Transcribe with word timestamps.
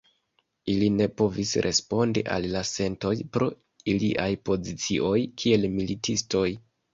Ili 0.75 0.85
ne 0.93 1.05
povis 1.21 1.51
respondi 1.65 2.23
al 2.35 2.47
la 2.53 2.63
sentoj, 2.69 3.11
pro 3.37 3.51
iliaj 3.93 4.27
pozicioj 4.51 5.13
kiel 5.43 5.69
militistoj. 5.77 6.45